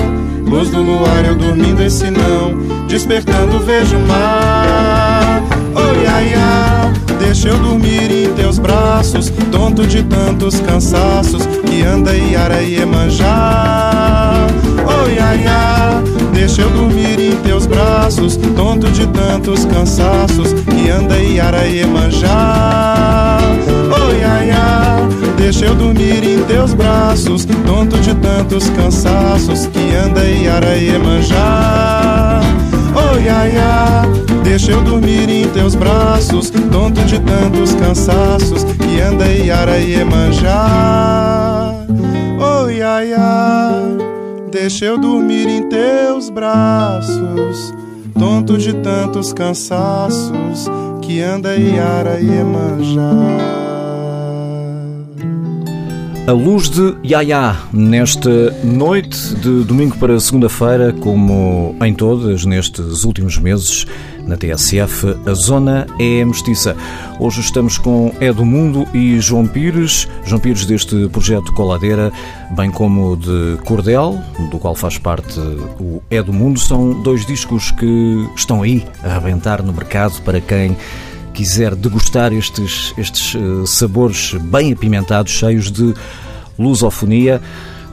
[0.46, 2.86] Luz do luar, eu dormindo, esse não.
[2.86, 5.42] Despertando, vejo o mar.
[5.74, 12.14] Oh, ia, ia, deixa eu dormir em teus braços, tonto de tantos cansaços, que anda
[12.14, 14.46] Iara e Iemanjá.
[14.86, 16.13] Oh, ia, ia,
[16.46, 23.38] deixa eu dormir em teus braços, tonto de tantos cansaços, que anda Iara e Iemanjá.
[23.88, 30.22] Oh, ia, ia, deixa eu dormir em teus braços, tonto de tantos cansaços, que anda
[30.22, 32.42] Iara e Iemanjá.
[32.94, 34.02] Oh, ia, ia,
[34.42, 41.72] deixa eu dormir em teus braços, tonto de tantos cansaços, que anda Iara e Iemanjá.
[42.38, 43.93] Oh, ia, ia,
[44.54, 47.74] deixa eu dormir em teus braços,
[48.16, 50.70] tonto de tantos cansaços,
[51.02, 53.10] que anda Iara e Iemanjá.
[56.28, 63.36] A luz de Yaya nesta noite de domingo para segunda-feira, como em todas nestes últimos
[63.36, 63.84] meses
[64.26, 66.76] na TSF, a zona é mestiça.
[67.18, 72.12] Hoje estamos com É do Mundo e João Pires, João Pires deste projeto Coladeira,
[72.56, 74.18] bem como de Cordel,
[74.50, 75.38] do qual faz parte
[75.78, 76.58] o É do Mundo.
[76.58, 80.76] São dois discos que estão aí a arrebentar no mercado para quem
[81.32, 85.94] quiser degustar estes, estes eh, sabores bem apimentados, cheios de
[86.58, 87.42] lusofonia.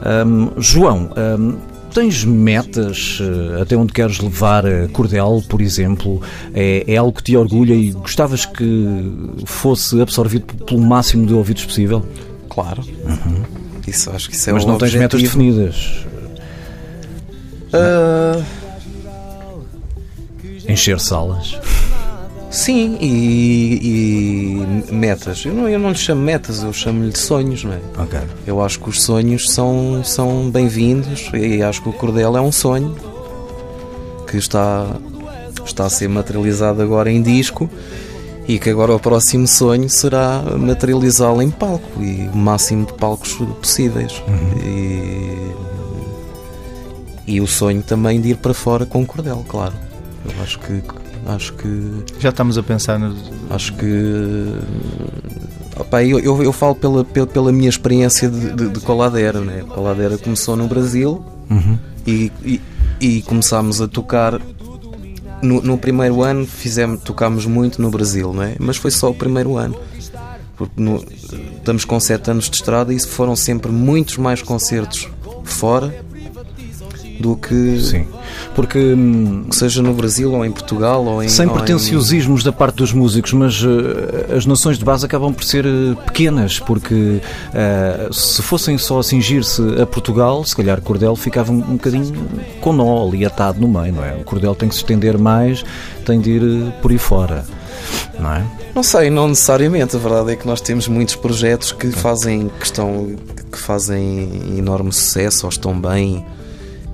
[0.04, 1.56] Ahm, João, ahm,
[1.94, 6.22] tens metas eh, até onde queres levar a Cordel, por exemplo?
[6.54, 8.88] É, é algo que te orgulha e gostavas que
[9.46, 12.06] fosse absorvido pelo máximo de ouvidos possível?
[12.50, 12.84] Claro.
[13.88, 15.44] Isso, acho que isso é Mas não tens metas objetivo.
[15.44, 16.06] definidas.
[17.74, 18.42] Ah,
[20.68, 21.58] Encher salas.
[22.52, 25.44] Sim, e, e metas.
[25.46, 27.80] Eu não, eu não lhe chamo metas, eu chamo-lhe de sonhos, não é?
[27.98, 28.20] Ok.
[28.46, 32.52] Eu acho que os sonhos são, são bem-vindos e acho que o Cordel é um
[32.52, 32.96] sonho
[34.30, 34.86] que está,
[35.66, 37.70] está a ser materializado agora em disco
[38.48, 43.34] e que agora o próximo sonho será materializá-lo em palco e o máximo de palcos
[43.62, 44.22] possíveis.
[44.64, 45.52] E,
[47.28, 49.74] e o sonho também de ir para fora com o Cordel, claro.
[50.26, 50.82] Eu acho que
[51.28, 53.16] acho que Já estamos a pensar no.
[53.50, 54.56] Acho que.
[55.80, 59.40] Opa, eu, eu, eu falo pela, pela, pela minha experiência de, de, de coladeira.
[59.40, 59.64] Né?
[59.68, 61.24] Coladeira começou no Brasil
[62.06, 62.62] e, e,
[63.00, 64.40] e começámos a tocar.
[65.42, 68.56] No, no primeiro ano fizemos, tocámos muito no Brasil, não é?
[68.60, 69.76] mas foi só o primeiro ano.
[70.56, 71.04] Porque no-
[71.58, 75.10] estamos com 7 anos de estrada e foram sempre muitos mais concertos
[75.44, 75.92] fora
[77.22, 78.08] do que Sim.
[78.56, 78.80] Porque.
[78.80, 81.30] hum, seja no Brasil ou em Portugal ou em.
[81.30, 85.34] Sem ou em- pretenciosismos da parte dos músicos, mas eh, as noções de base acabam
[85.34, 87.22] por ser eh, pequenas, porque
[87.54, 92.14] eh, se fossem só a cingir-se a Portugal, se calhar Cordel ficava um, um bocadinho
[92.60, 94.14] com nó ali atado no meio, não é?
[94.16, 95.64] O Cordel tem que se estender mais,
[96.06, 97.46] tem de ir por aí fora,
[98.20, 98.44] não é?
[98.74, 99.96] Não sei, não necessariamente.
[99.96, 103.16] A verdade é que nós temos muitos projetos que fazem que estão
[103.52, 106.26] que fazem enorme sucesso ou estão bem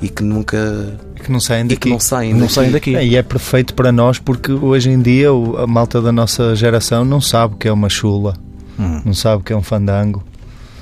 [0.02, 0.94] e que nunca
[1.24, 1.90] Que não saem e que daqui.
[1.90, 2.54] não saem Não daqui.
[2.54, 2.96] saem daqui.
[2.96, 6.56] É, E é perfeito para nós porque hoje em dia o- a malta da nossa
[6.56, 8.36] geração não sabe o que é uma chula,
[8.80, 9.02] Hum.
[9.06, 10.24] não sabe o que é um fandango,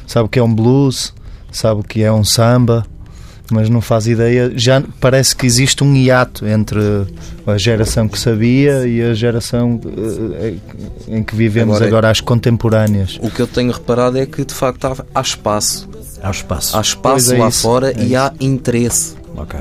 [0.06, 1.14] sabe o que é um blues,
[1.52, 2.86] sabe o que é um samba,
[3.52, 4.52] mas não faz ideia.
[4.56, 6.80] Já parece que existe um hiato entre
[7.48, 9.80] a geração que sabia e a geração
[10.40, 10.56] eh,
[11.08, 13.20] em que vivemos Agora agora, é- as contemporâneas.
[13.22, 15.88] O que eu tenho reparado é que de facto há, há espaço.
[16.22, 16.78] Há espaço.
[16.78, 19.16] Há espaço é lá isso, fora é e há interesse.
[19.38, 19.60] Ok.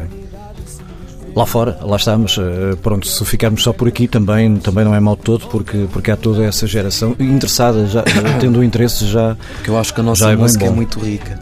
[1.34, 2.38] Lá fora, lá estamos.
[2.38, 6.10] eh, Pronto, se ficarmos só por aqui também, também não é mal todo, porque, porque
[6.12, 9.36] há toda essa geração interessada, já, já tendo o interesse já.
[9.56, 10.76] Porque eu acho que a nossa Já é música é bom.
[10.76, 11.38] muito rica.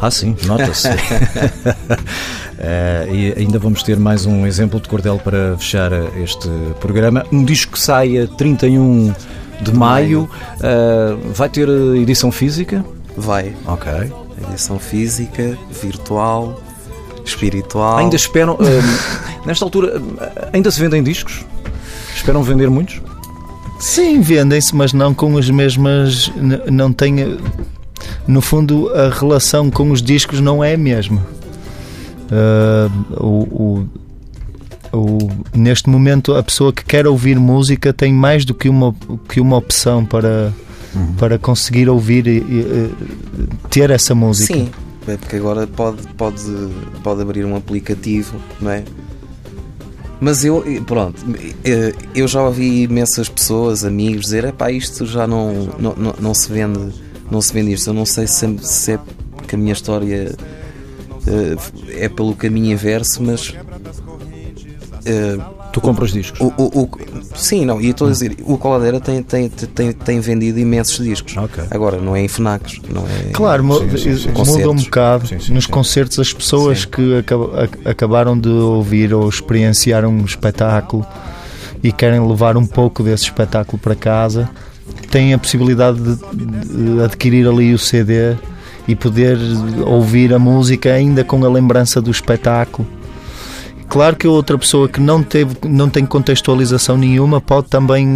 [0.00, 0.88] Ah, sim, nota-se.
[2.62, 6.46] Eh, e ainda vamos ter mais um exemplo de cordel para fechar eh, este
[6.78, 7.24] programa.
[7.32, 9.14] Um disco que sai a 31
[9.62, 10.28] de maio.
[10.62, 12.84] eh, vai ter eh, edição física?
[13.16, 13.54] Vai.
[13.66, 13.90] Ok.
[14.48, 16.60] Edição física, virtual,
[17.24, 17.98] espiritual.
[17.98, 18.56] Ainda esperam.
[18.60, 21.44] eh, nesta altura, eh, ainda se vendem discos?
[22.14, 23.00] Esperam vender muitos?
[23.78, 26.30] Sim, vendem-se, mas não com as mesmas.
[26.70, 27.38] Não tem.
[28.26, 31.26] No fundo, a relação com os discos não é a mesma.
[32.30, 33.86] Ah, o,
[34.92, 38.94] o- o- neste momento, a pessoa que quer ouvir música tem mais do que uma,
[39.28, 40.52] que uma opção para,
[41.18, 42.92] para conseguir ouvir e, e,
[43.68, 44.52] ter essa música.
[44.52, 44.70] Sim,
[45.06, 46.42] é porque agora pode, pode,
[47.02, 48.84] pode abrir um aplicativo, não é?
[50.20, 51.24] Mas eu, pronto,
[52.14, 56.34] eu já ouvi imensas pessoas, amigos, dizer: é pá, isto já não, não, não, não
[56.34, 56.92] se vende,
[57.30, 57.88] não se vende isto.
[57.88, 58.98] Eu não sei se, se é
[59.48, 60.36] que a minha história
[61.26, 63.54] eh, é pelo caminho inverso, mas.
[65.06, 65.38] eh,
[65.72, 66.40] Tu compras discos?
[66.40, 66.90] o, o, o-
[67.36, 71.36] sim, não, e estou a dizer, o Coladeira tem, tem, tem, tem vendido imensos discos.
[71.36, 71.62] Ok.
[71.70, 73.30] Agora, não é em FNACs, não é.
[73.32, 74.28] Claro, Sim, sim, sim.
[74.36, 75.28] muda um bocado.
[75.28, 76.88] Sim, sim, Nos concertos, as pessoas Sim.
[76.88, 81.06] que ac- acabaram de ouvir ou experienciar um espetáculo
[81.82, 84.50] e querem levar um pouco desse espetáculo para casa
[85.10, 86.16] têm a possibilidade de,
[86.96, 88.34] de adquirir ali o CD
[88.88, 89.38] e poder
[89.86, 92.86] ouvir a música ainda com a lembrança do espetáculo.
[93.90, 98.06] Claro que outra pessoa que não, teve, não tem contextualização nenhuma pode também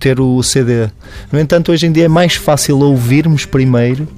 [0.00, 0.88] ter o CD.
[1.30, 4.08] No entanto, hoje em dia é mais fácil ouvirmos primeiro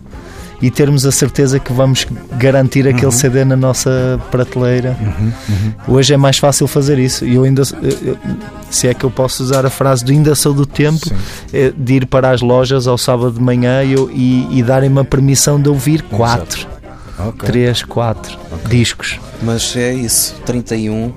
[0.62, 2.06] e termos a certeza que vamos
[2.38, 4.96] garantir aquele CD na nossa prateleira.
[5.86, 7.26] Hoje é mais fácil fazer isso.
[7.26, 7.62] E eu ainda,
[8.70, 11.10] se é que eu posso usar a frase do ainda sou do tempo,
[11.52, 15.04] é de ir para as lojas ao sábado de manhã e, eu- e, darem-me a
[15.04, 16.66] permissão de ouvir quatro,
[17.18, 17.46] Ok.
[17.46, 18.38] três, quatro
[18.68, 19.18] discos.
[19.42, 21.12] Mas é isso, 31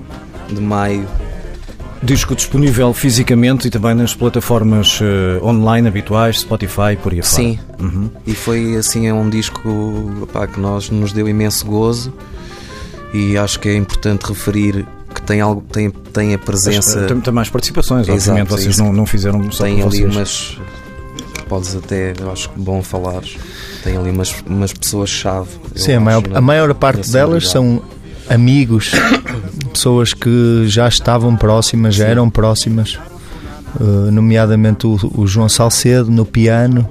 [0.48, 1.06] de maio.
[2.02, 7.42] Disco disponível fisicamente e também nas plataformas eh, online habituais, Spotify, por aí afora.
[7.42, 7.58] Sim.
[7.78, 8.10] Uhum.
[8.26, 9.60] E foi assim é um disco
[10.32, 12.10] pá, que nós nos deu imenso gozo
[13.12, 17.34] e acho que é importante referir que tem algo tem, tem a presença Tem, tem
[17.34, 18.48] mais participações, Exato, obviamente.
[18.48, 20.16] é Vocês não, não fizeram só tem por ali vocês.
[20.16, 20.58] umas
[21.50, 23.22] podes até acho que bom falar.
[23.82, 27.82] Tem ali umas, umas pessoas chave Sim, a maior, a maior parte delas são
[28.28, 28.92] amigos,
[29.72, 33.00] pessoas que já estavam próximas, já eram próximas,
[33.80, 36.88] eh, nomeadamente o, o João Salcedo no piano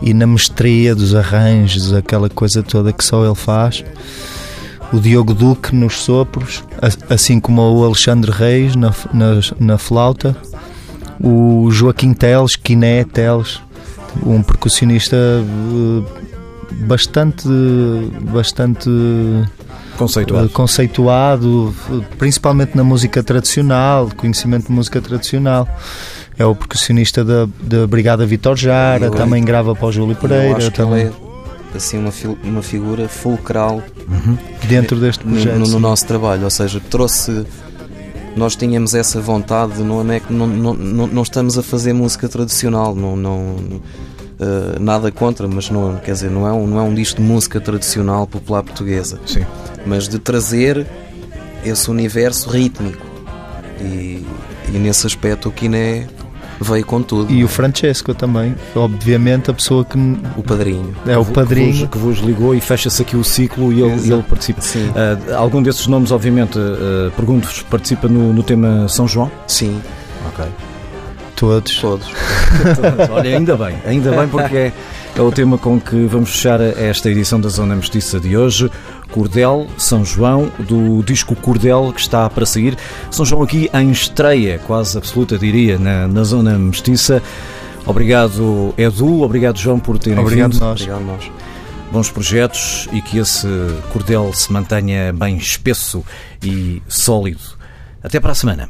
[0.00, 3.84] e na mestria dos arranjos, aquela coisa toda que só ele faz.
[4.92, 6.62] O Diogo Duque nos sopros,
[7.10, 10.36] assim como o Alexandre Reis na, na, na flauta,
[11.20, 13.60] o Joaquim Teles, Quiné Teles,
[14.24, 16.02] um percussionista eh,
[16.86, 17.48] bastante
[18.20, 18.88] bastante
[19.96, 20.46] Conceituado.
[20.46, 25.68] eh, conceituado, eh, principalmente na música tradicional, conhecimento de música tradicional.
[26.36, 30.16] É o percussionista da, da Brigada Vitor Jara, Eu- também grava para o Júlio eu
[30.16, 31.14] Pereira, que também ele
[31.72, 32.10] é assim uma,
[32.42, 33.80] uma figura fulcral
[34.68, 35.58] dentro deste no, projeto.
[35.58, 37.44] no- no nosso trabalho, ou seja, trouxe.
[38.36, 42.94] Nós tínhamos essa vontade, não é que não, não, não, estamos a fazer música tradicional,
[42.94, 43.56] não, não
[44.40, 47.26] eh, nada contra, mas não, quer dizer, não é, um, não é um disco de
[47.26, 49.46] música tradicional popular portuguesa, Sim.
[49.86, 50.84] mas de trazer
[51.64, 53.06] esse universo rítmico.
[53.80, 54.24] E,
[54.72, 56.08] e nesse aspecto o Kiné
[56.60, 57.32] Veio com tudo.
[57.32, 59.98] E o Francesco também, obviamente a pessoa que
[60.36, 60.94] O padrinho.
[61.06, 61.88] é o que vos, padrinho.
[61.88, 64.60] que vos ligou e fecha-se aqui o ciclo e ele, ele participa.
[64.60, 64.90] Sim.
[64.94, 69.30] Ah, algum desses nomes, obviamente, ah, pergunto-vos, participa no, no tema São João?
[69.46, 69.80] Sim,
[70.28, 70.44] Ok.
[71.36, 71.76] Todos.
[71.82, 72.06] todos.
[73.10, 74.72] Olha, ainda bem, ainda bem porque é,
[75.16, 78.70] é o tema com que vamos fechar esta edição da Zona Mestiça de hoje.
[79.14, 82.76] Cordel, São João, do disco Cordel que está para sair.
[83.12, 87.22] São João aqui em estreia, quase absoluta, diria, na, na Zona Mestiça.
[87.86, 90.60] Obrigado, Edu, obrigado, João, por terem Obrigado vindo.
[90.60, 90.80] nós.
[90.80, 91.30] Obrigado a nós.
[91.92, 93.46] Bons projetos e que esse
[93.92, 96.04] cordel se mantenha bem espesso
[96.42, 97.38] e sólido.
[98.02, 98.68] Até para a semana.